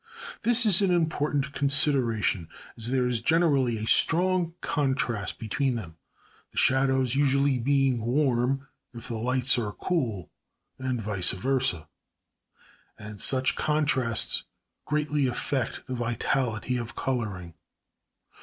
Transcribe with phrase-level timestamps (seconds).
[0.41, 5.95] This is an important consideration, as there is generally a strong contrast between them,
[6.51, 10.31] the shadows usually being warm if the lights are cool
[10.79, 11.87] and vice versa;
[12.97, 14.45] and such contrasts
[14.85, 17.53] greatly affect the vitality of colouring.